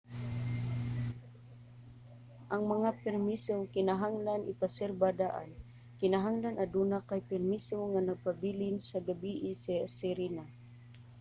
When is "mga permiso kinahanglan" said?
2.73-4.41